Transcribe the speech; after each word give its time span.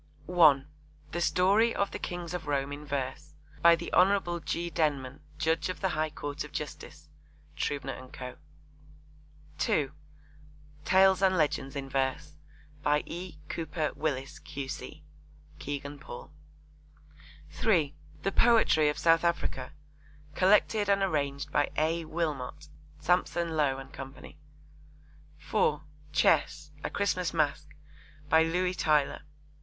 (1) 0.25 0.67
The 1.11 1.21
Story 1.21 1.75
of 1.75 1.91
the 1.91 1.99
Kings 1.99 2.33
of 2.33 2.47
Rome 2.47 2.71
in 2.71 2.87
Verse. 2.87 3.35
By 3.61 3.75
the 3.75 3.93
Hon. 3.93 4.39
G. 4.45 4.71
Denman, 4.71 5.21
Judge 5.37 5.69
of 5.69 5.79
the 5.79 5.89
High 5.89 6.09
Court 6.09 6.43
of 6.43 6.51
Justice. 6.51 7.07
(Trubner 7.55 7.93
and 7.93 8.11
Co.) 8.11 8.37
(2) 9.59 9.91
Tales 10.85 11.21
and 11.21 11.37
Legends 11.37 11.75
in 11.75 11.87
Verse. 11.87 12.39
By 12.81 13.03
E. 13.05 13.37
Cooper 13.47 13.91
Willis, 13.95 14.39
Q.C. 14.39 15.03
(Kegan 15.59 15.99
Paul.) 15.99 16.31
(3) 17.51 17.93
The 18.23 18.31
Poetry 18.31 18.89
of 18.89 18.97
South 18.97 19.23
Africa. 19.23 19.71
Collected 20.33 20.89
and 20.89 21.03
arranged 21.03 21.51
by 21.51 21.69
A. 21.77 22.05
Wilmot. 22.05 22.69
(Sampson 22.99 23.55
Low 23.55 23.77
and 23.77 23.93
Co.) 23.93 24.11
(4) 25.37 25.83
Chess. 26.11 26.71
A 26.83 26.89
Christmas 26.89 27.35
Masque. 27.35 27.75
By 28.29 28.41
Louis 28.41 28.73
Tylor. 28.73 29.21